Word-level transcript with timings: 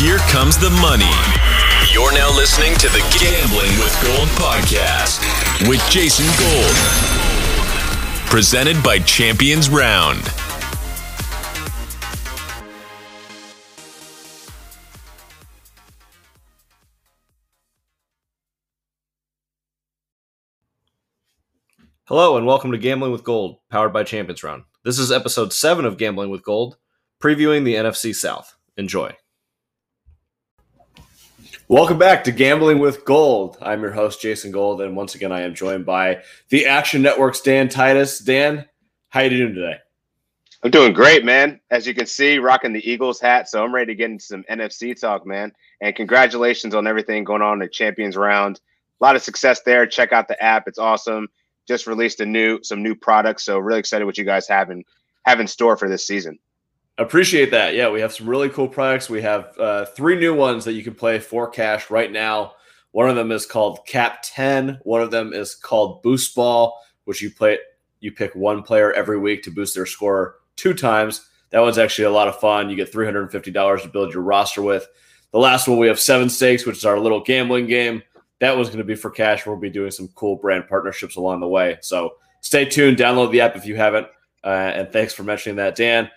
Here 0.00 0.16
comes 0.30 0.56
the 0.56 0.70
money. 0.80 1.04
You're 1.92 2.14
now 2.14 2.34
listening 2.34 2.72
to 2.76 2.88
the 2.88 3.04
Gambling 3.20 3.68
with 3.80 3.94
Gold 4.02 4.28
podcast 4.28 5.20
with 5.68 5.86
Jason 5.90 6.24
Gold. 6.38 6.74
Presented 8.30 8.82
by 8.82 9.00
Champions 9.00 9.68
Round. 9.68 10.22
Hello 22.04 22.38
and 22.38 22.46
welcome 22.46 22.72
to 22.72 22.78
Gambling 22.78 23.12
with 23.12 23.22
Gold, 23.22 23.58
powered 23.68 23.92
by 23.92 24.04
Champions 24.04 24.42
Round. 24.42 24.62
This 24.82 24.98
is 24.98 25.12
episode 25.12 25.52
7 25.52 25.84
of 25.84 25.98
Gambling 25.98 26.30
with 26.30 26.42
Gold, 26.42 26.78
previewing 27.22 27.66
the 27.66 27.74
NFC 27.74 28.14
South. 28.14 28.56
Enjoy. 28.78 29.14
Welcome 31.70 31.98
back 31.98 32.24
to 32.24 32.32
Gambling 32.32 32.80
with 32.80 33.04
Gold. 33.04 33.56
I'm 33.62 33.80
your 33.80 33.92
host, 33.92 34.20
Jason 34.20 34.50
Gold, 34.50 34.80
and 34.80 34.96
once 34.96 35.14
again, 35.14 35.30
I 35.30 35.42
am 35.42 35.54
joined 35.54 35.86
by 35.86 36.24
the 36.48 36.66
Action 36.66 37.00
Network's 37.00 37.42
Dan 37.42 37.68
Titus. 37.68 38.18
Dan, 38.18 38.66
how 39.10 39.20
you 39.20 39.30
doing 39.30 39.54
today? 39.54 39.76
I'm 40.64 40.72
doing 40.72 40.92
great, 40.92 41.24
man. 41.24 41.60
As 41.70 41.86
you 41.86 41.94
can 41.94 42.06
see, 42.06 42.40
rocking 42.40 42.72
the 42.72 42.90
Eagles 42.90 43.20
hat, 43.20 43.48
so 43.48 43.62
I'm 43.62 43.72
ready 43.72 43.92
to 43.92 43.94
get 43.94 44.10
into 44.10 44.24
some 44.24 44.42
NFC 44.50 45.00
talk, 45.00 45.24
man. 45.24 45.52
And 45.80 45.94
congratulations 45.94 46.74
on 46.74 46.88
everything 46.88 47.22
going 47.22 47.40
on 47.40 47.52
in 47.52 47.58
the 47.60 47.68
Champions 47.68 48.16
Round. 48.16 48.60
A 49.00 49.04
lot 49.04 49.14
of 49.14 49.22
success 49.22 49.62
there. 49.62 49.86
Check 49.86 50.12
out 50.12 50.26
the 50.26 50.42
app; 50.42 50.66
it's 50.66 50.80
awesome 50.80 51.28
just 51.68 51.86
released 51.86 52.18
a 52.18 52.26
new 52.26 52.58
some 52.64 52.82
new 52.82 52.96
products. 52.96 53.44
So 53.44 53.56
really 53.60 53.78
excited 53.78 54.04
what 54.04 54.18
you 54.18 54.24
guys 54.24 54.48
have 54.48 54.70
in 54.70 54.82
have 55.24 55.38
in 55.38 55.46
store 55.46 55.76
for 55.76 55.88
this 55.88 56.04
season. 56.04 56.36
Appreciate 57.00 57.50
that. 57.50 57.74
Yeah, 57.74 57.88
we 57.88 58.00
have 58.00 58.12
some 58.12 58.28
really 58.28 58.50
cool 58.50 58.68
products. 58.68 59.08
We 59.08 59.22
have 59.22 59.58
uh, 59.58 59.86
three 59.86 60.16
new 60.16 60.34
ones 60.34 60.64
that 60.66 60.74
you 60.74 60.84
can 60.84 60.94
play 60.94 61.18
for 61.18 61.48
cash 61.48 61.90
right 61.90 62.12
now. 62.12 62.52
One 62.92 63.08
of 63.08 63.16
them 63.16 63.32
is 63.32 63.46
called 63.46 63.86
Cap 63.86 64.18
10. 64.22 64.80
One 64.82 65.00
of 65.00 65.10
them 65.10 65.32
is 65.32 65.54
called 65.54 66.02
Boost 66.02 66.34
Ball, 66.34 66.78
which 67.04 67.22
you 67.22 67.30
play 67.30 67.58
you 68.00 68.12
pick 68.12 68.34
one 68.34 68.62
player 68.62 68.92
every 68.92 69.18
week 69.18 69.42
to 69.44 69.50
boost 69.50 69.74
their 69.74 69.86
score 69.86 70.36
two 70.56 70.74
times. 70.74 71.26
That 71.50 71.60
one's 71.60 71.78
actually 71.78 72.04
a 72.04 72.10
lot 72.10 72.28
of 72.28 72.38
fun. 72.38 72.70
You 72.70 72.76
get 72.76 72.92
$350 72.92 73.82
to 73.82 73.88
build 73.88 74.14
your 74.14 74.22
roster 74.22 74.62
with. 74.62 74.86
The 75.32 75.38
last 75.38 75.68
one 75.68 75.78
we 75.78 75.88
have 75.88 76.00
seven 76.00 76.28
stakes, 76.28 76.66
which 76.66 76.76
is 76.76 76.84
our 76.84 76.98
little 76.98 77.22
gambling 77.22 77.66
game 77.66 78.02
that 78.40 78.56
was 78.56 78.68
going 78.68 78.78
to 78.78 78.84
be 78.84 78.94
for 78.94 79.10
cash. 79.10 79.46
We'll 79.46 79.56
be 79.56 79.70
doing 79.70 79.90
some 79.90 80.08
cool 80.08 80.36
brand 80.36 80.66
partnerships 80.68 81.16
along 81.16 81.40
the 81.40 81.48
way. 81.48 81.78
So 81.82 82.14
stay 82.40 82.64
tuned. 82.64 82.96
Download 82.96 83.30
the 83.30 83.42
app 83.42 83.56
if 83.56 83.66
you 83.66 83.76
haven't. 83.76 84.08
Uh, 84.42 84.72
and 84.74 84.90
thanks 84.90 85.12
for 85.12 85.22
mentioning 85.22 85.56
that, 85.56 85.76
Dan. 85.76 86.10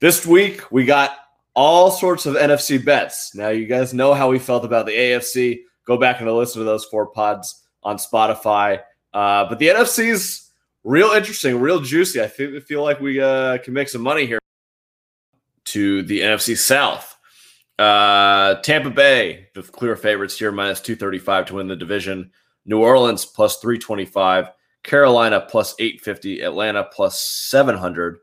This 0.00 0.24
week 0.24 0.72
we 0.72 0.86
got 0.86 1.14
all 1.54 1.90
sorts 1.90 2.24
of 2.24 2.34
NFC 2.34 2.82
bets. 2.82 3.34
Now 3.34 3.50
you 3.50 3.66
guys 3.66 3.92
know 3.92 4.14
how 4.14 4.30
we 4.30 4.38
felt 4.38 4.64
about 4.64 4.86
the 4.86 4.92
AFC. 4.92 5.60
Go 5.86 5.98
back 5.98 6.20
and 6.20 6.30
listen 6.32 6.60
to 6.60 6.64
those 6.64 6.86
four 6.86 7.08
pods 7.08 7.66
on 7.82 7.98
Spotify. 7.98 8.80
Uh, 9.12 9.44
but 9.46 9.58
the 9.58 9.68
NFC's 9.68 10.52
real 10.84 11.10
interesting, 11.10 11.60
real 11.60 11.80
juicy. 11.80 12.22
I 12.22 12.28
feel, 12.28 12.58
feel 12.62 12.82
like 12.82 12.98
we 13.00 13.20
uh, 13.20 13.58
can 13.58 13.74
make 13.74 13.90
some 13.90 14.00
money 14.00 14.24
here. 14.24 14.38
To 15.66 16.02
the 16.02 16.20
NFC 16.20 16.56
South. 16.56 17.18
Uh, 17.78 18.54
Tampa 18.62 18.90
Bay, 18.90 19.48
the 19.54 19.62
clear 19.62 19.96
favorites 19.96 20.38
here, 20.38 20.50
minus 20.50 20.80
235 20.80 21.46
to 21.46 21.54
win 21.56 21.68
the 21.68 21.76
division. 21.76 22.30
New 22.64 22.78
Orleans 22.78 23.26
plus 23.26 23.58
325. 23.58 24.50
Carolina 24.82 25.44
plus 25.46 25.74
850. 25.78 26.40
Atlanta 26.40 26.88
plus 26.90 27.20
700. 27.20 28.18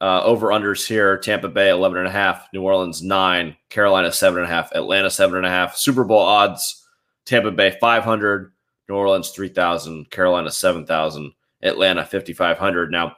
Uh, 0.00 0.22
over 0.22 0.48
unders 0.48 0.86
here 0.86 1.16
Tampa 1.16 1.48
Bay 1.48 1.70
11 1.70 1.98
and 1.98 2.08
a 2.08 2.10
half, 2.10 2.48
New 2.52 2.62
Orleans 2.62 3.02
9, 3.02 3.56
Carolina 3.70 4.12
7 4.12 4.42
and 4.42 4.50
a 4.50 4.54
half, 4.54 4.72
Atlanta 4.72 5.08
7 5.08 5.36
and 5.36 5.46
a 5.46 5.50
half. 5.50 5.76
Super 5.76 6.04
Bowl 6.04 6.18
odds 6.18 6.84
Tampa 7.24 7.50
Bay 7.50 7.76
500, 7.80 8.52
New 8.88 8.94
Orleans 8.94 9.30
3,000, 9.30 10.10
Carolina 10.10 10.50
7,000, 10.50 11.32
Atlanta 11.62 12.04
5,500. 12.04 12.90
Now, 12.90 13.16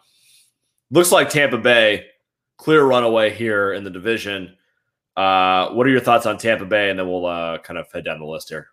looks 0.90 1.12
like 1.12 1.28
Tampa 1.28 1.58
Bay 1.58 2.06
clear 2.56 2.84
runaway 2.84 3.30
here 3.30 3.72
in 3.72 3.84
the 3.84 3.90
division. 3.90 4.56
Uh, 5.16 5.70
what 5.70 5.86
are 5.86 5.90
your 5.90 6.00
thoughts 6.00 6.26
on 6.26 6.38
Tampa 6.38 6.66
Bay? 6.66 6.90
And 6.90 6.98
then 6.98 7.08
we'll 7.08 7.26
uh, 7.26 7.58
kind 7.58 7.78
of 7.78 7.90
head 7.90 8.04
down 8.04 8.20
the 8.20 8.26
list 8.26 8.48
here. 8.48 8.68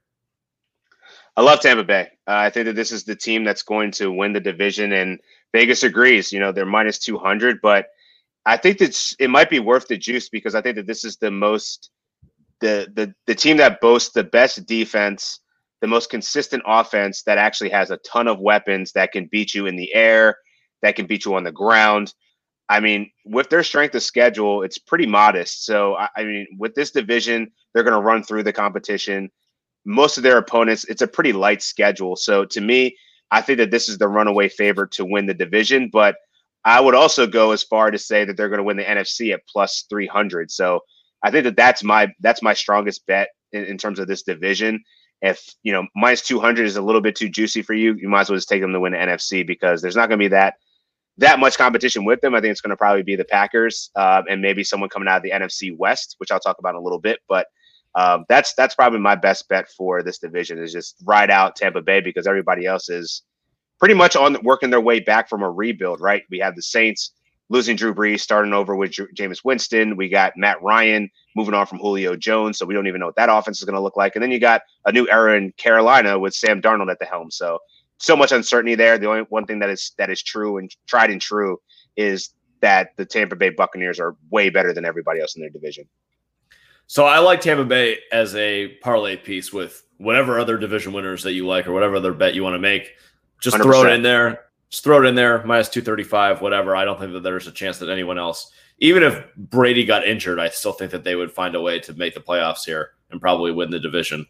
I 1.35 1.41
love 1.41 1.61
Tampa 1.61 1.83
Bay. 1.83 2.09
Uh, 2.27 2.35
I 2.35 2.49
think 2.49 2.65
that 2.65 2.75
this 2.75 2.91
is 2.91 3.03
the 3.03 3.15
team 3.15 3.43
that's 3.43 3.63
going 3.63 3.91
to 3.93 4.11
win 4.11 4.33
the 4.33 4.39
division, 4.39 4.93
and 4.93 5.19
Vegas 5.51 5.83
agrees. 5.83 6.31
You 6.31 6.39
know, 6.39 6.51
they're 6.51 6.65
minus 6.65 6.99
200, 6.99 7.59
but 7.61 7.87
I 8.45 8.57
think 8.57 8.77
that 8.79 9.15
it 9.19 9.29
might 9.29 9.49
be 9.49 9.59
worth 9.59 9.87
the 9.87 9.97
juice 9.97 10.29
because 10.29 10.53
I 10.53 10.61
think 10.61 10.75
that 10.75 10.87
this 10.87 11.03
is 11.03 11.17
the 11.17 11.31
most 11.31 11.89
the 12.59 12.87
the 12.93 13.13
the 13.25 13.35
team 13.35 13.57
that 13.57 13.81
boasts 13.81 14.13
the 14.13 14.23
best 14.23 14.65
defense, 14.65 15.39
the 15.81 15.87
most 15.87 16.09
consistent 16.09 16.63
offense 16.65 17.23
that 17.23 17.37
actually 17.37 17.69
has 17.71 17.91
a 17.91 17.97
ton 17.97 18.27
of 18.27 18.39
weapons 18.39 18.91
that 18.93 19.11
can 19.11 19.27
beat 19.31 19.53
you 19.53 19.65
in 19.65 19.75
the 19.75 19.93
air, 19.93 20.37
that 20.81 20.95
can 20.95 21.07
beat 21.07 21.25
you 21.25 21.35
on 21.35 21.43
the 21.43 21.51
ground. 21.51 22.13
I 22.69 22.79
mean, 22.79 23.11
with 23.25 23.49
their 23.49 23.63
strength 23.63 23.95
of 23.95 24.03
schedule, 24.03 24.63
it's 24.63 24.77
pretty 24.77 25.05
modest. 25.05 25.65
So, 25.65 25.95
I 25.95 26.23
mean, 26.23 26.47
with 26.57 26.73
this 26.75 26.91
division, 26.91 27.51
they're 27.73 27.83
going 27.83 27.93
to 27.93 28.01
run 28.01 28.23
through 28.23 28.43
the 28.43 28.53
competition. 28.53 29.29
Most 29.85 30.17
of 30.17 30.23
their 30.23 30.37
opponents, 30.37 30.85
it's 30.85 31.01
a 31.01 31.07
pretty 31.07 31.33
light 31.33 31.61
schedule. 31.61 32.15
So, 32.15 32.45
to 32.45 32.61
me, 32.61 32.97
I 33.31 33.41
think 33.41 33.57
that 33.57 33.71
this 33.71 33.89
is 33.89 33.97
the 33.97 34.07
runaway 34.07 34.49
favorite 34.49 34.91
to 34.91 35.05
win 35.05 35.25
the 35.25 35.33
division. 35.33 35.89
But 35.91 36.15
I 36.65 36.79
would 36.79 36.95
also 36.95 37.27
go 37.27 37.51
as 37.51 37.63
far 37.63 37.91
to 37.91 37.97
say 37.97 38.23
that 38.23 38.37
they're 38.37 38.49
going 38.49 38.59
to 38.59 38.63
win 38.63 38.77
the 38.77 38.83
NFC 38.83 39.33
at 39.33 39.45
plus 39.47 39.85
300. 39.89 40.51
So, 40.51 40.81
I 41.23 41.31
think 41.31 41.45
that 41.45 41.55
that's 41.55 41.83
my 41.83 42.13
that's 42.19 42.41
my 42.41 42.53
strongest 42.53 43.05
bet 43.07 43.29
in, 43.51 43.65
in 43.65 43.77
terms 43.77 43.99
of 43.99 44.07
this 44.07 44.23
division. 44.23 44.83
If 45.21 45.55
you 45.63 45.71
know 45.71 45.87
minus 45.95 46.21
200 46.21 46.65
is 46.65 46.75
a 46.75 46.81
little 46.81 47.01
bit 47.01 47.15
too 47.15 47.29
juicy 47.29 47.61
for 47.61 47.73
you, 47.73 47.95
you 47.95 48.09
might 48.09 48.21
as 48.21 48.29
well 48.29 48.37
just 48.37 48.49
take 48.49 48.61
them 48.61 48.73
to 48.73 48.79
win 48.79 48.91
the 48.91 48.99
NFC 48.99 49.45
because 49.45 49.81
there's 49.81 49.95
not 49.95 50.09
going 50.09 50.19
to 50.19 50.23
be 50.23 50.29
that 50.29 50.55
that 51.17 51.39
much 51.39 51.57
competition 51.57 52.05
with 52.05 52.21
them. 52.21 52.35
I 52.35 52.41
think 52.41 52.51
it's 52.51 52.61
going 52.61 52.71
to 52.71 52.77
probably 52.77 53.03
be 53.03 53.15
the 53.15 53.25
Packers 53.25 53.91
uh, 53.95 54.23
and 54.29 54.41
maybe 54.41 54.63
someone 54.63 54.89
coming 54.89 55.07
out 55.07 55.17
of 55.17 55.23
the 55.23 55.31
NFC 55.31 55.75
West, 55.75 56.15
which 56.17 56.31
I'll 56.31 56.39
talk 56.39 56.57
about 56.59 56.71
in 56.71 56.81
a 56.81 56.83
little 56.83 56.99
bit. 56.99 57.19
But 57.29 57.47
um, 57.95 58.25
that's 58.27 58.53
that's 58.55 58.75
probably 58.75 58.99
my 58.99 59.15
best 59.15 59.47
bet 59.49 59.69
for 59.69 60.01
this 60.01 60.17
division 60.17 60.57
is 60.57 60.73
just 60.73 60.95
ride 61.03 61.29
out 61.29 61.55
Tampa 61.55 61.81
Bay 61.81 62.01
because 62.01 62.27
everybody 62.27 62.65
else 62.65 62.89
is 62.89 63.23
pretty 63.79 63.93
much 63.93 64.15
on 64.15 64.37
working 64.43 64.69
their 64.69 64.81
way 64.81 64.99
back 64.99 65.29
from 65.29 65.43
a 65.43 65.49
rebuild. 65.49 66.01
Right? 66.01 66.23
We 66.29 66.39
have 66.39 66.55
the 66.55 66.61
Saints 66.61 67.11
losing 67.49 67.75
Drew 67.75 67.93
Brees, 67.93 68.21
starting 68.21 68.53
over 68.53 68.75
with 68.75 68.91
Jameis 68.91 69.43
Winston. 69.43 69.95
We 69.95 70.09
got 70.09 70.33
Matt 70.35 70.61
Ryan 70.63 71.09
moving 71.35 71.53
on 71.53 71.67
from 71.67 71.79
Julio 71.79 72.15
Jones, 72.15 72.57
so 72.57 72.65
we 72.65 72.73
don't 72.73 72.87
even 72.87 72.99
know 72.99 73.07
what 73.07 73.15
that 73.17 73.29
offense 73.29 73.59
is 73.59 73.65
going 73.65 73.75
to 73.75 73.81
look 73.81 73.97
like. 73.97 74.15
And 74.15 74.23
then 74.23 74.31
you 74.31 74.39
got 74.39 74.61
a 74.85 74.91
new 74.91 75.07
era 75.09 75.37
in 75.37 75.51
Carolina 75.53 76.17
with 76.17 76.33
Sam 76.33 76.61
Darnold 76.61 76.91
at 76.91 76.99
the 76.99 77.05
helm. 77.05 77.29
So 77.29 77.59
so 77.99 78.15
much 78.15 78.31
uncertainty 78.31 78.75
there. 78.75 78.97
The 78.97 79.07
only 79.07 79.21
one 79.29 79.45
thing 79.45 79.59
that 79.59 79.69
is 79.69 79.93
that 79.97 80.09
is 80.09 80.21
true 80.21 80.57
and 80.57 80.73
tried 80.87 81.11
and 81.11 81.21
true 81.21 81.59
is 81.95 82.33
that 82.61 82.89
the 82.97 83.05
Tampa 83.05 83.35
Bay 83.35 83.49
Buccaneers 83.49 83.99
are 83.99 84.15
way 84.31 84.49
better 84.49 84.73
than 84.73 84.85
everybody 84.85 85.19
else 85.19 85.35
in 85.35 85.41
their 85.41 85.49
division. 85.49 85.85
So 86.93 87.05
I 87.05 87.17
like 87.17 87.41
Tampa 87.41 87.65
Bay 87.65 87.97
as 88.11 88.35
a 88.35 88.67
parlay 88.83 89.17
piece 89.17 89.51
with 89.51 89.83
whatever 89.97 90.37
other 90.37 90.59
division 90.59 90.93
winners 90.93 91.23
that 91.23 91.33
you 91.33 91.47
like 91.47 91.65
or 91.65 91.73
whatever 91.73 91.95
other 91.95 92.13
bet 92.13 92.35
you 92.35 92.43
want 92.43 92.53
to 92.53 92.59
make. 92.59 92.91
Just 93.41 93.57
100%. 93.57 93.63
throw 93.63 93.83
it 93.85 93.93
in 93.93 94.03
there. 94.03 94.41
Just 94.69 94.83
throw 94.83 95.01
it 95.01 95.07
in 95.07 95.15
there, 95.15 95.43
minus 95.43 95.69
235, 95.69 96.43
whatever. 96.43 96.75
I 96.75 96.85
don't 96.85 96.99
think 96.99 97.13
that 97.13 97.23
there's 97.23 97.47
a 97.47 97.51
chance 97.51 97.79
that 97.79 97.89
anyone 97.89 98.19
else, 98.19 98.51
even 98.77 99.01
if 99.01 99.25
Brady 99.35 99.85
got 99.85 100.05
injured, 100.05 100.39
I 100.39 100.49
still 100.49 100.71
think 100.71 100.91
that 100.91 101.03
they 101.03 101.15
would 101.15 101.31
find 101.31 101.55
a 101.55 101.61
way 101.61 101.79
to 101.79 101.93
make 101.95 102.13
the 102.13 102.19
playoffs 102.19 102.63
here 102.63 102.91
and 103.09 103.19
probably 103.19 103.51
win 103.51 103.71
the 103.71 103.79
division. 103.79 104.27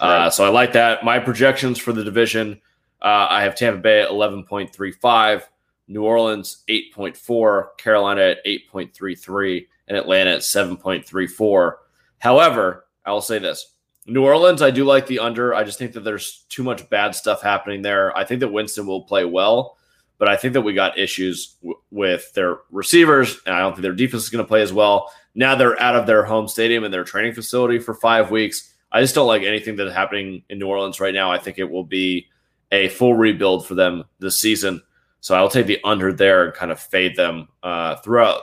Right. 0.00 0.26
Uh, 0.26 0.30
so 0.30 0.44
I 0.44 0.48
like 0.48 0.72
that. 0.72 1.04
My 1.04 1.20
projections 1.20 1.78
for 1.78 1.92
the 1.92 2.02
division 2.02 2.60
uh, 3.02 3.28
I 3.30 3.44
have 3.44 3.54
Tampa 3.54 3.78
Bay 3.78 4.02
at 4.02 4.08
11.35, 4.08 5.42
New 5.86 6.02
Orleans 6.02 6.64
8.4, 6.68 7.78
Carolina 7.78 8.22
at 8.22 8.44
8.33, 8.44 9.68
and 9.86 9.96
Atlanta 9.96 10.32
at 10.32 10.40
7.34. 10.40 11.74
However, 12.20 12.86
I 13.04 13.12
will 13.12 13.20
say 13.20 13.38
this 13.38 13.74
New 14.06 14.24
Orleans, 14.24 14.62
I 14.62 14.70
do 14.70 14.84
like 14.84 15.06
the 15.06 15.18
under. 15.18 15.54
I 15.54 15.64
just 15.64 15.78
think 15.78 15.92
that 15.92 16.00
there's 16.00 16.44
too 16.48 16.62
much 16.62 16.88
bad 16.88 17.14
stuff 17.14 17.42
happening 17.42 17.82
there. 17.82 18.16
I 18.16 18.24
think 18.24 18.40
that 18.40 18.52
Winston 18.52 18.86
will 18.86 19.02
play 19.02 19.24
well, 19.24 19.76
but 20.18 20.28
I 20.28 20.36
think 20.36 20.54
that 20.54 20.62
we 20.62 20.72
got 20.72 20.98
issues 20.98 21.56
w- 21.60 21.78
with 21.90 22.32
their 22.34 22.58
receivers, 22.70 23.38
and 23.44 23.54
I 23.54 23.60
don't 23.60 23.72
think 23.72 23.82
their 23.82 23.92
defense 23.92 24.22
is 24.22 24.30
going 24.30 24.44
to 24.44 24.48
play 24.48 24.62
as 24.62 24.72
well. 24.72 25.12
Now 25.34 25.54
they're 25.54 25.80
out 25.80 25.96
of 25.96 26.06
their 26.06 26.24
home 26.24 26.48
stadium 26.48 26.84
and 26.84 26.92
their 26.92 27.04
training 27.04 27.34
facility 27.34 27.78
for 27.78 27.94
five 27.94 28.30
weeks. 28.30 28.74
I 28.92 29.00
just 29.00 29.14
don't 29.14 29.26
like 29.26 29.42
anything 29.42 29.76
that's 29.76 29.94
happening 29.94 30.42
in 30.50 30.58
New 30.58 30.66
Orleans 30.66 31.00
right 31.00 31.14
now. 31.14 31.30
I 31.30 31.38
think 31.38 31.58
it 31.58 31.70
will 31.70 31.84
be 31.84 32.26
a 32.72 32.88
full 32.88 33.14
rebuild 33.14 33.66
for 33.66 33.74
them 33.74 34.04
this 34.18 34.40
season. 34.40 34.82
So 35.20 35.34
I'll 35.34 35.48
take 35.48 35.66
the 35.66 35.80
under 35.84 36.12
there 36.12 36.46
and 36.46 36.54
kind 36.54 36.72
of 36.72 36.80
fade 36.80 37.16
them 37.16 37.48
uh, 37.62 37.96
throughout 37.96 38.42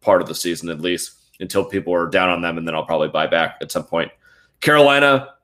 part 0.00 0.22
of 0.22 0.28
the 0.28 0.34
season 0.34 0.68
at 0.68 0.80
least 0.80 1.17
until 1.40 1.64
people 1.64 1.94
are 1.94 2.08
down 2.08 2.28
on 2.28 2.42
them, 2.42 2.58
and 2.58 2.66
then 2.66 2.74
I'll 2.74 2.84
probably 2.84 3.08
buy 3.08 3.26
back 3.26 3.58
at 3.60 3.72
some 3.72 3.84
point. 3.84 4.10
Carolina, 4.60 5.34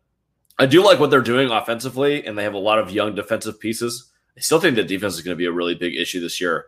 I 0.58 0.67
do 0.67 0.85
like 0.85 1.00
what 1.00 1.11
they're 1.11 1.20
doing 1.20 1.50
offensively, 1.50 2.25
and 2.26 2.37
they 2.37 2.44
have 2.44 2.55
a 2.55 2.58
lot 2.58 2.79
of 2.79 2.91
young 2.91 3.14
defensive 3.14 3.58
pieces. 3.61 4.11
I 4.37 4.41
still 4.41 4.61
think 4.61 4.76
the 4.76 4.85
defense 4.85 5.14
is 5.14 5.23
going 5.23 5.35
to 5.35 5.38
be 5.38 5.46
a 5.46 5.52
really 5.52 5.75
big 5.75 5.94
issue 5.94 6.20
this 6.20 6.41
year. 6.41 6.67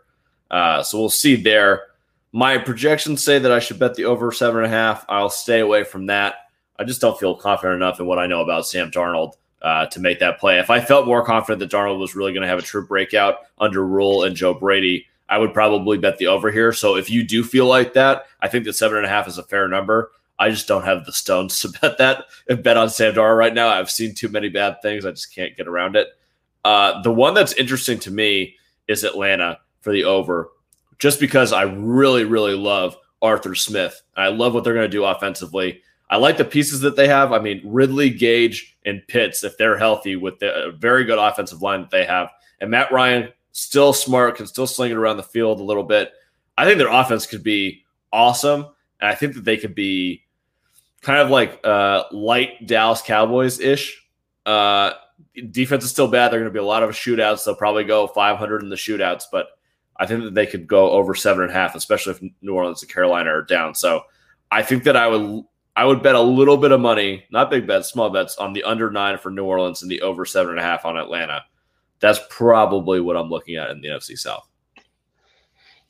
Uh, 0.51 0.83
so 0.83 0.99
we'll 0.99 1.09
see 1.09 1.37
there. 1.37 1.83
My 2.33 2.59
projections 2.59 3.25
say 3.25 3.39
that 3.39 3.51
I 3.51 3.59
should 3.59 3.79
bet 3.79 3.95
the 3.95 4.05
over 4.05 4.31
seven 4.31 4.59
and 4.59 4.67
a 4.67 4.77
half. 4.77 5.05
I'll 5.09 5.31
stay 5.31 5.61
away 5.61 5.85
from 5.85 6.07
that. 6.07 6.35
I 6.79 6.85
just 6.85 7.01
don't 7.01 7.19
feel 7.19 7.35
confident 7.35 7.77
enough 7.77 7.99
in 7.99 8.07
what 8.07 8.19
I 8.19 8.27
know 8.27 8.43
about 8.43 8.67
Sam 8.67 8.91
Darnold 8.91 9.33
uh, 9.63 9.87
to 9.87 10.01
make 10.01 10.19
that 10.21 10.39
play. 10.39 10.59
If 10.59 10.71
I 10.71 10.81
felt 10.81 11.07
more 11.07 11.25
confident 11.25 11.61
that 11.61 11.75
Darnold 11.75 11.99
was 11.99 12.15
really 12.15 12.33
going 12.33 12.43
to 12.43 12.49
have 12.49 12.59
a 12.59 12.63
true 12.63 12.87
breakout 12.87 13.39
under 13.59 13.87
Rhule 13.87 14.25
and 14.25 14.37
Joe 14.37 14.55
Brady, 14.55 15.07
I 15.29 15.39
would 15.39 15.53
probably 15.53 15.99
bet 15.99 16.19
the 16.19 16.29
over 16.29 16.51
here. 16.51 16.73
So 16.73 16.97
if 16.97 17.11
you 17.11 17.25
do 17.25 17.43
feel 17.43 17.67
like 17.67 17.95
that, 17.95 18.27
I 18.41 18.49
think 18.49 18.65
that 18.65 18.75
seven 18.75 18.99
and 18.99 19.07
a 19.07 19.09
half 19.09 19.27
is 19.27 19.39
a 19.39 19.43
fair 19.43 19.69
number. 19.69 20.13
I 20.39 20.51
just 20.51 20.69
don't 20.69 20.85
have 20.85 21.05
the 21.05 21.13
stones 21.13 21.61
to 21.61 21.69
bet 21.81 21.99
that 21.99 22.25
and 22.49 22.63
bet 22.63 22.77
on 22.77 22.89
Darnold 22.89 23.37
right 23.37 23.55
now. 23.55 23.69
I've 23.69 23.91
seen 23.91 24.15
too 24.15 24.29
many 24.29 24.49
bad 24.49 24.77
things. 24.83 25.05
I 25.05 25.11
just 25.11 25.35
can't 25.35 25.57
get 25.57 25.69
around 25.69 25.97
it. 25.97 26.09
Uh, 26.65 27.01
the 27.03 27.13
one 27.13 27.35
that's 27.35 27.53
interesting 27.55 27.99
to 28.01 28.11
me 28.11 28.57
is 28.89 29.05
Atlanta 29.05 29.59
for 29.81 29.93
the 29.93 30.05
over, 30.05 30.51
just 30.99 31.21
because 31.21 31.53
I 31.53 31.63
really, 31.63 32.25
really 32.25 32.55
love 32.55 32.97
Arthur 33.23 33.55
Smith. 33.55 34.03
I 34.17 34.29
love 34.29 34.55
what 34.55 34.65
they're 34.65 34.75
going 34.75 34.91
to 34.91 34.97
do 34.97 35.05
offensively. 35.05 35.83
I 36.11 36.17
like 36.17 36.37
the 36.37 36.45
pieces 36.45 36.81
that 36.81 36.97
they 36.97 37.09
have. 37.09 37.33
I 37.33 37.39
mean, 37.39 37.61
Ridley, 37.65 38.11
Gage, 38.11 38.77
and 38.85 39.03
Pitts, 39.09 39.43
if 39.43 39.57
they're 39.59 39.79
healthy 39.79 40.17
with 40.17 40.39
the 40.39 40.77
very 40.79 41.05
good 41.05 41.19
offensive 41.19 41.63
line 41.63 41.83
that 41.83 41.91
they 41.91 42.05
have, 42.05 42.31
and 42.61 42.71
Matt 42.71 42.93
Ryan, 42.93 43.33
still 43.57 43.95
smart, 43.95 44.37
can 44.37 44.47
still 44.47 44.67
sling 44.67 44.91
it 44.91 44.99
around 44.99 45.17
the 45.17 45.23
field 45.23 45.61
a 45.61 45.65
little 45.65 45.83
bit. 45.83 46.13
I 46.59 46.67
think 46.67 46.77
their 46.77 46.93
offense 46.93 47.27
could 47.27 47.43
be 47.43 47.85
awesome. 48.13 48.67
And 49.01 49.11
I 49.11 49.15
think 49.15 49.33
that 49.33 49.45
they 49.45 49.57
could 49.57 49.75
be 49.75 50.25
kind 51.01 51.21
of 51.21 51.31
like 51.31 51.61
uh, 51.65 52.05
light 52.13 52.67
Dallas 52.67 53.01
Cowboys 53.01 53.59
ish. 53.59 54.07
Uh, 54.45 54.93
defense 55.51 55.85
is 55.85 55.91
still 55.91 56.07
bad. 56.07 56.31
They're 56.31 56.41
going 56.41 56.53
to 56.53 56.55
be 56.55 56.59
a 56.59 56.65
lot 56.65 56.83
of 56.83 56.91
shootouts. 56.91 57.47
They'll 57.47 57.55
probably 57.55 57.85
go 57.85 58.07
500 58.09 58.63
in 58.63 58.69
the 58.69 58.77
shootouts, 58.77 59.25
but 59.33 59.49
I 59.97 60.05
think 60.05 60.25
that 60.25 60.35
they 60.35 60.45
could 60.45 60.67
go 60.67 60.91
over 60.91 61.15
seven 61.15 61.45
and 61.45 61.51
a 61.51 61.55
half, 61.55 61.75
especially 61.75 62.13
if 62.13 62.33
New 62.43 62.53
Orleans 62.53 62.83
and 62.83 62.93
Carolina 62.93 63.31
are 63.31 63.43
down. 63.43 63.75
So 63.75 64.03
I 64.51 64.63
think 64.63 64.85
that 64.85 64.97
I 64.97 65.07
would 65.09 65.45
I 65.77 65.87
would 65.87 66.03
bet 66.03 66.15
a 66.15 66.21
little 66.21 66.59
bit 66.59 66.73
of 66.73 66.81
money, 66.81 67.25
not 67.31 67.51
big 67.51 67.67
bets, 67.67 67.89
small 67.89 68.11
bets, 68.11 68.37
on 68.37 68.53
the 68.53 68.65
under 68.65 68.91
nine 68.91 69.17
for 69.17 69.31
New 69.31 69.45
Orleans 69.45 69.81
and 69.81 69.91
the 69.91 70.03
over 70.03 70.27
seven 70.27 70.51
and 70.51 70.61
a 70.61 70.63
half 70.63 70.85
on 70.85 70.99
Atlanta. 70.99 71.45
That's 72.01 72.21
probably 72.31 73.01
what 73.01 73.17
I'm 73.17 73.31
looking 73.31 73.57
at 73.57 73.71
in 73.71 73.81
the 73.81 73.89
NFC 73.89 74.19
South. 74.19 74.49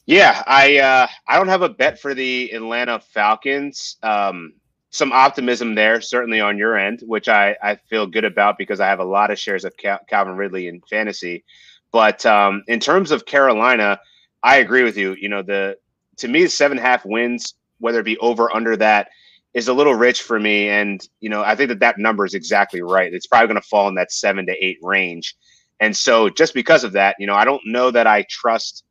Yeah, 0.06 0.42
I 0.46 0.78
uh, 0.78 1.06
I 1.26 1.36
don't 1.36 1.48
have 1.48 1.62
a 1.62 1.68
bet 1.68 1.98
for 1.98 2.14
the 2.14 2.52
Atlanta 2.52 3.00
Falcons. 3.00 3.96
Um, 4.04 4.52
some 4.90 5.12
optimism 5.12 5.74
there, 5.74 6.00
certainly 6.00 6.40
on 6.40 6.56
your 6.56 6.76
end, 6.76 7.02
which 7.06 7.28
I, 7.28 7.56
I 7.62 7.74
feel 7.74 8.06
good 8.06 8.24
about 8.24 8.56
because 8.56 8.80
I 8.80 8.86
have 8.86 9.00
a 9.00 9.04
lot 9.04 9.30
of 9.30 9.38
shares 9.38 9.64
of 9.64 9.76
Cal- 9.76 10.00
Calvin 10.08 10.36
Ridley 10.36 10.68
in 10.68 10.80
fantasy. 10.88 11.44
But 11.92 12.24
um, 12.24 12.62
in 12.68 12.80
terms 12.80 13.10
of 13.10 13.26
Carolina, 13.26 13.98
I 14.42 14.56
agree 14.56 14.84
with 14.84 14.96
you. 14.96 15.16
You 15.18 15.28
know, 15.28 15.42
the 15.42 15.76
to 16.18 16.28
me, 16.28 16.46
seven 16.46 16.78
half 16.78 17.04
wins, 17.04 17.54
whether 17.78 18.00
it 18.00 18.04
be 18.04 18.18
over 18.18 18.54
under 18.54 18.76
that, 18.76 19.08
is 19.54 19.68
a 19.68 19.74
little 19.74 19.94
rich 19.94 20.22
for 20.22 20.38
me. 20.38 20.68
And 20.68 21.06
you 21.20 21.28
know, 21.28 21.42
I 21.42 21.56
think 21.56 21.68
that 21.68 21.80
that 21.80 21.98
number 21.98 22.24
is 22.24 22.34
exactly 22.34 22.80
right. 22.80 23.12
It's 23.12 23.26
probably 23.26 23.48
going 23.48 23.60
to 23.60 23.68
fall 23.68 23.88
in 23.88 23.96
that 23.96 24.12
seven 24.12 24.46
to 24.46 24.64
eight 24.64 24.78
range. 24.82 25.34
And 25.80 25.96
so, 25.96 26.28
just 26.30 26.54
because 26.54 26.84
of 26.84 26.92
that, 26.92 27.16
you 27.18 27.26
know, 27.26 27.34
I 27.34 27.44
don't 27.44 27.62
know 27.66 27.90
that 27.90 28.06
I 28.06 28.24
trust 28.28 28.84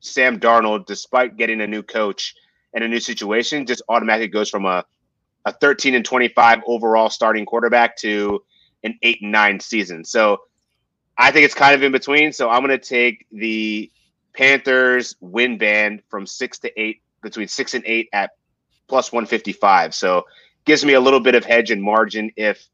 Sam 0.00 0.40
Darnold, 0.40 0.86
despite 0.86 1.36
getting 1.36 1.60
a 1.60 1.66
new 1.66 1.82
coach 1.82 2.34
and 2.72 2.84
a 2.84 2.88
new 2.88 3.00
situation, 3.00 3.66
just 3.66 3.82
automatically 3.88 4.28
goes 4.28 4.48
from 4.48 4.64
a, 4.64 4.84
a 5.44 5.52
13 5.52 5.94
and 5.94 6.04
25 6.04 6.60
overall 6.66 7.10
starting 7.10 7.44
quarterback 7.44 7.96
to 7.98 8.42
an 8.84 8.98
eight 9.02 9.18
and 9.22 9.32
nine 9.32 9.60
season. 9.60 10.04
So 10.04 10.38
I 11.18 11.30
think 11.30 11.44
it's 11.44 11.54
kind 11.54 11.74
of 11.74 11.82
in 11.82 11.92
between. 11.92 12.32
So 12.32 12.48
I'm 12.48 12.64
going 12.64 12.78
to 12.78 12.78
take 12.78 13.26
the 13.32 13.90
Panthers 14.32 15.16
win 15.20 15.58
band 15.58 16.02
from 16.08 16.26
six 16.26 16.58
to 16.60 16.80
eight, 16.80 17.02
between 17.22 17.48
six 17.48 17.74
and 17.74 17.84
eight 17.86 18.08
at 18.12 18.30
plus 18.88 19.12
155. 19.12 19.94
So 19.94 20.24
gives 20.64 20.84
me 20.84 20.94
a 20.94 21.00
little 21.00 21.20
bit 21.20 21.34
of 21.34 21.44
hedge 21.44 21.70
and 21.70 21.82
margin 21.82 22.30
if 22.36 22.66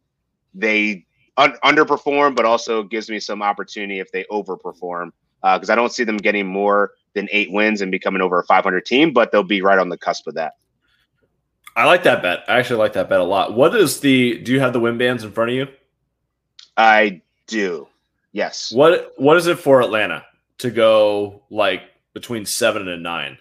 they 0.55 1.07
un- 1.37 1.57
underperform, 1.65 2.35
but 2.35 2.45
also 2.45 2.83
gives 2.83 3.09
me 3.09 3.21
some 3.21 3.43
opportunity 3.43 4.01
if 4.01 4.11
they 4.13 4.25
overperform 4.31 5.11
because 5.43 5.71
uh, 5.71 5.73
I 5.73 5.77
don't 5.77 5.93
see 5.93 6.05
them 6.05 6.17
getting 6.17 6.47
more 6.47 6.93
than 7.15 7.29
eight 7.31 7.53
wins 7.53 7.81
and 7.81 7.91
becoming 7.91 8.23
over 8.23 8.41
a 8.41 8.45
500 8.45 8.85
team, 8.85 9.13
but 9.13 9.31
they'll 9.31 9.43
be 9.43 9.63
right 9.63 9.79
on 9.79 9.89
the 9.89 9.99
cusp 9.99 10.27
of 10.27 10.35
that. 10.35 10.55
I 11.77 11.85
like 11.85 12.05
that 12.05 12.23
bet. 12.23 12.45
I 12.49 12.59
actually 12.59 12.79
like 12.79 12.95
that 12.95 13.09
bet 13.09 13.21
a 13.21 13.25
lot. 13.25 13.55
What 13.55 13.77
is 13.77 14.01
the? 14.01 14.39
Do 14.39 14.53
you 14.53 14.61
have 14.61 14.73
the 14.73 14.81
win 14.81 14.97
bands 14.97 15.25
in 15.25 15.33
front 15.33 15.51
of 15.51 15.57
you? 15.57 15.69
I 16.77 17.21
do. 17.47 17.87
Yes. 18.33 18.73
What 18.73 19.13
What 19.17 19.37
is 19.37 19.47
it 19.47 19.59
for 19.59 19.83
Atlanta 19.83 20.25
to 20.59 20.71
go 20.71 21.43
like 21.51 21.83
between 22.15 22.47
seven 22.47 22.89
and 22.89 23.03
nine? 23.03 23.37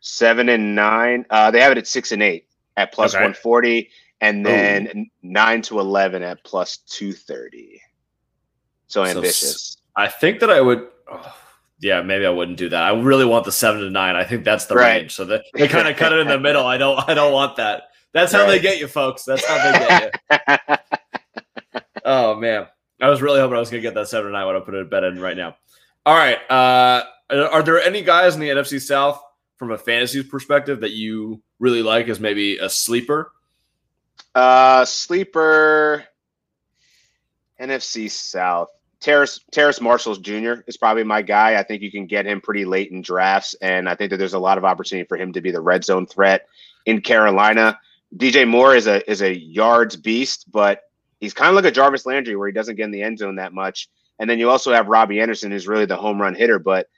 Seven 0.00 0.48
and 0.48 0.76
nine. 0.76 1.26
Uh, 1.30 1.50
they 1.50 1.60
have 1.60 1.72
it 1.72 1.78
at 1.78 1.88
six 1.88 2.12
and 2.12 2.22
eight 2.22 2.46
at 2.76 2.92
plus 2.92 3.12
okay. 3.12 3.24
140, 3.24 3.90
and 4.20 4.44
then 4.44 4.88
Ooh. 4.96 5.04
nine 5.22 5.62
to 5.62 5.80
eleven 5.80 6.22
at 6.22 6.44
plus 6.44 6.78
230. 6.88 7.80
So 8.86 9.04
ambitious. 9.04 9.72
So, 9.72 9.80
I 9.96 10.08
think 10.08 10.40
that 10.40 10.50
I 10.50 10.60
would. 10.60 10.86
Oh 11.10 11.34
yeah, 11.80 12.02
maybe 12.02 12.26
I 12.26 12.30
wouldn't 12.30 12.58
do 12.58 12.68
that. 12.68 12.82
I 12.82 12.92
really 12.92 13.24
want 13.24 13.46
the 13.46 13.52
seven 13.52 13.80
to 13.80 13.90
nine. 13.90 14.14
I 14.14 14.24
think 14.24 14.44
that's 14.44 14.66
the 14.66 14.74
right. 14.74 15.00
range. 15.00 15.14
So 15.14 15.24
they, 15.24 15.42
they 15.54 15.66
kind 15.66 15.88
of 15.88 15.96
cut 15.96 16.12
it 16.12 16.20
in 16.20 16.28
the 16.28 16.38
middle. 16.38 16.66
I 16.66 16.76
don't 16.76 17.08
I 17.08 17.14
don't 17.14 17.32
want 17.32 17.56
that. 17.56 17.84
That's 18.12 18.32
how 18.32 18.42
right. 18.42 18.48
they 18.48 18.58
get 18.60 18.78
you, 18.78 18.86
folks. 18.86 19.24
That's 19.24 19.44
how 19.44 19.56
they 19.56 19.78
get 19.78 20.20
you. 20.30 20.76
oh 22.04 22.34
man. 22.36 22.66
I 23.00 23.08
was 23.08 23.22
really 23.22 23.40
hoping 23.40 23.56
I 23.56 23.60
was 23.60 23.70
gonna 23.70 23.80
get 23.80 23.94
that 23.94 24.08
seven 24.08 24.26
to 24.26 24.32
nine 24.32 24.46
when 24.46 24.56
I 24.56 24.60
put 24.60 24.74
a 24.74 24.84
bet 24.84 25.04
in 25.04 25.18
right 25.20 25.36
now. 25.36 25.56
All 26.04 26.14
right. 26.14 26.38
Uh 26.50 27.04
are 27.30 27.62
there 27.62 27.80
any 27.80 28.02
guys 28.02 28.34
in 28.34 28.40
the 28.40 28.48
NFC 28.48 28.80
South 28.80 29.22
from 29.56 29.70
a 29.70 29.78
fantasy 29.78 30.22
perspective 30.22 30.80
that 30.80 30.90
you 30.90 31.42
really 31.60 31.82
like 31.82 32.08
as 32.08 32.20
maybe 32.20 32.58
a 32.58 32.68
sleeper? 32.68 33.32
Uh 34.34 34.84
sleeper 34.84 36.04
NFC 37.60 38.10
South. 38.10 38.68
Terrace 39.00 39.40
Terrace 39.50 39.80
Marshall 39.80 40.16
Jr. 40.16 40.62
is 40.66 40.76
probably 40.76 41.04
my 41.04 41.22
guy. 41.22 41.58
I 41.58 41.62
think 41.62 41.82
you 41.82 41.90
can 41.90 42.06
get 42.06 42.26
him 42.26 42.40
pretty 42.40 42.64
late 42.64 42.90
in 42.90 43.00
drafts, 43.00 43.54
and 43.54 43.88
I 43.88 43.94
think 43.94 44.10
that 44.10 44.18
there's 44.18 44.34
a 44.34 44.38
lot 44.38 44.58
of 44.58 44.64
opportunity 44.64 45.06
for 45.06 45.16
him 45.16 45.32
to 45.32 45.40
be 45.40 45.50
the 45.50 45.60
red 45.60 45.84
zone 45.84 46.06
threat 46.06 46.46
in 46.84 47.00
Carolina. 47.00 47.78
DJ 48.14 48.46
Moore 48.46 48.74
is 48.74 48.86
a 48.86 49.08
is 49.10 49.22
a 49.22 49.34
yards 49.34 49.96
beast, 49.96 50.50
but 50.50 50.82
he's 51.18 51.34
kind 51.34 51.48
of 51.48 51.54
like 51.56 51.70
a 51.70 51.74
Jarvis 51.74 52.06
Landry 52.06 52.36
where 52.36 52.48
he 52.48 52.52
doesn't 52.52 52.76
get 52.76 52.84
in 52.84 52.90
the 52.90 53.02
end 53.02 53.18
zone 53.18 53.36
that 53.36 53.54
much. 53.54 53.88
And 54.18 54.28
then 54.28 54.38
you 54.38 54.50
also 54.50 54.72
have 54.72 54.88
Robbie 54.88 55.20
Anderson, 55.20 55.50
who's 55.50 55.68
really 55.68 55.86
the 55.86 55.96
home 55.96 56.20
run 56.20 56.34
hitter. 56.34 56.58
But 56.58 56.88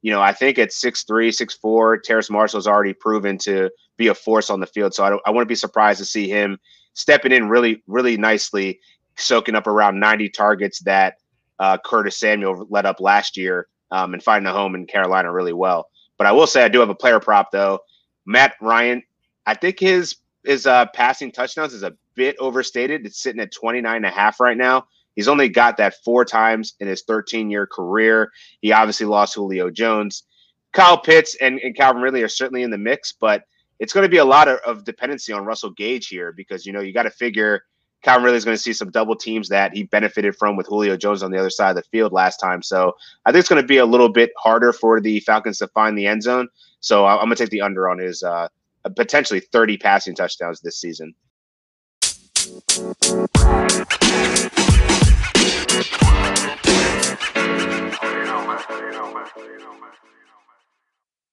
you 0.00 0.10
know, 0.10 0.20
I 0.20 0.32
think 0.32 0.58
at 0.58 0.72
six 0.72 1.04
three, 1.04 1.30
six 1.30 1.54
four, 1.54 1.98
Terrace 1.98 2.30
Marshall's 2.30 2.66
already 2.66 2.92
proven 2.92 3.38
to 3.38 3.70
be 4.02 4.08
a 4.08 4.14
force 4.14 4.50
on 4.50 4.60
the 4.60 4.66
field. 4.66 4.94
So 4.94 5.04
I, 5.04 5.28
I 5.28 5.30
wouldn't 5.30 5.48
be 5.48 5.54
surprised 5.54 5.98
to 5.98 6.04
see 6.04 6.28
him 6.28 6.58
stepping 6.94 7.32
in 7.32 7.48
really, 7.48 7.82
really 7.86 8.16
nicely, 8.16 8.80
soaking 9.16 9.54
up 9.54 9.66
around 9.66 10.00
90 10.00 10.28
targets 10.30 10.80
that 10.80 11.18
uh, 11.58 11.78
Curtis 11.84 12.18
Samuel 12.18 12.66
led 12.68 12.86
up 12.86 13.00
last 13.00 13.36
year 13.36 13.68
um, 13.90 14.14
and 14.14 14.22
finding 14.22 14.50
a 14.50 14.52
home 14.52 14.74
in 14.74 14.86
Carolina 14.86 15.32
really 15.32 15.52
well. 15.52 15.88
But 16.18 16.26
I 16.26 16.32
will 16.32 16.46
say 16.46 16.64
I 16.64 16.68
do 16.68 16.80
have 16.80 16.88
a 16.88 16.94
player 16.94 17.20
prop 17.20 17.50
though. 17.50 17.80
Matt 18.26 18.54
Ryan, 18.60 19.02
I 19.46 19.54
think 19.54 19.78
his 19.78 20.16
his 20.44 20.66
uh, 20.66 20.86
passing 20.86 21.30
touchdowns 21.30 21.72
is 21.72 21.84
a 21.84 21.96
bit 22.14 22.36
overstated. 22.40 23.06
It's 23.06 23.22
sitting 23.22 23.40
at 23.40 23.52
29 23.52 23.94
and 23.94 24.04
a 24.04 24.10
half 24.10 24.40
right 24.40 24.56
now. 24.56 24.86
He's 25.14 25.28
only 25.28 25.48
got 25.48 25.76
that 25.76 26.02
four 26.04 26.24
times 26.24 26.74
in 26.80 26.88
his 26.88 27.02
13 27.02 27.50
year 27.50 27.66
career. 27.66 28.32
He 28.60 28.72
obviously 28.72 29.06
lost 29.06 29.34
Julio 29.34 29.70
Jones. 29.70 30.24
Kyle 30.72 30.98
Pitts 30.98 31.36
and, 31.40 31.60
and 31.60 31.76
Calvin 31.76 32.02
Ridley 32.02 32.22
are 32.22 32.28
certainly 32.28 32.62
in 32.62 32.70
the 32.70 32.78
mix, 32.78 33.12
but 33.12 33.44
it's 33.78 33.92
going 33.92 34.04
to 34.04 34.10
be 34.10 34.18
a 34.18 34.24
lot 34.24 34.48
of, 34.48 34.58
of 34.66 34.84
dependency 34.84 35.32
on 35.32 35.44
Russell 35.44 35.70
Gage 35.70 36.08
here 36.08 36.32
because 36.32 36.66
you 36.66 36.72
know 36.72 36.80
you 36.80 36.92
got 36.92 37.04
to 37.04 37.10
figure 37.10 37.62
Calvin 38.02 38.24
Ridley's 38.24 38.44
going 38.44 38.56
to 38.56 38.62
see 38.62 38.72
some 38.72 38.90
double 38.90 39.14
teams 39.14 39.48
that 39.48 39.72
he 39.72 39.84
benefited 39.84 40.36
from 40.36 40.56
with 40.56 40.66
Julio 40.66 40.96
Jones 40.96 41.22
on 41.22 41.30
the 41.30 41.38
other 41.38 41.50
side 41.50 41.70
of 41.70 41.76
the 41.76 41.82
field 41.82 42.12
last 42.12 42.38
time. 42.38 42.62
So 42.62 42.96
I 43.24 43.30
think 43.30 43.40
it's 43.40 43.48
going 43.48 43.62
to 43.62 43.66
be 43.66 43.78
a 43.78 43.86
little 43.86 44.08
bit 44.08 44.32
harder 44.36 44.72
for 44.72 45.00
the 45.00 45.20
Falcons 45.20 45.58
to 45.58 45.68
find 45.68 45.96
the 45.96 46.06
end 46.06 46.22
zone. 46.22 46.48
So 46.80 47.06
I'm 47.06 47.18
going 47.18 47.30
to 47.30 47.36
take 47.36 47.50
the 47.50 47.60
under 47.60 47.88
on 47.88 47.98
his 47.98 48.22
uh, 48.24 48.48
potentially 48.96 49.40
30 49.40 49.78
passing 49.78 50.14
touchdowns 50.16 50.60
this 50.60 50.80
season. 50.80 51.14